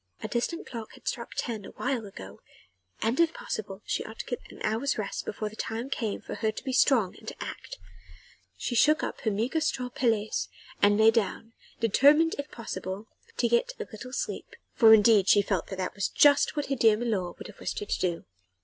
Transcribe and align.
A 0.23 0.27
distant 0.27 0.65
clock 0.65 0.93
had 0.93 1.07
struck 1.07 1.33
ten 1.37 1.63
awhile 1.63 2.07
ago 2.07 2.39
and 3.03 3.19
if 3.19 3.35
possible 3.35 3.83
she 3.85 4.03
ought 4.03 4.17
to 4.17 4.25
get 4.25 4.39
an 4.49 4.59
hour's 4.63 4.97
rest 4.97 5.25
before 5.25 5.47
the 5.47 5.55
time 5.55 5.91
came 5.91 6.21
for 6.21 6.33
her 6.33 6.51
to 6.51 6.63
be 6.63 6.73
strong 6.73 7.15
and 7.19 7.27
to 7.27 7.35
act: 7.39 7.75
so 7.75 7.79
she 8.57 8.73
shook 8.73 9.03
up 9.03 9.21
her 9.21 9.29
meagre 9.29 9.61
straw 9.61 9.89
paillasse 9.89 10.49
and 10.81 10.97
lay 10.97 11.11
down, 11.11 11.53
determined 11.79 12.33
if 12.39 12.49
possible 12.49 13.09
to 13.37 13.47
get 13.47 13.73
a 13.79 13.87
little 13.91 14.11
sleep 14.11 14.55
for 14.73 14.91
indeed 14.91 15.27
she 15.29 15.43
felt 15.43 15.67
that 15.67 15.75
that 15.75 15.93
was 15.93 16.07
just 16.09 16.55
what 16.55 16.65
her 16.65 16.75
dear 16.75 16.97
milor 16.97 17.33
would 17.37 17.45
have 17.45 17.59
wished 17.59 17.77
her 17.77 17.85
to 17.85 17.99
do. 17.99 18.25